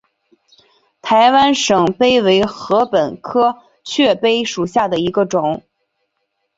[0.99, 5.61] 台湾雀稗为禾本科雀稗属下的一个种。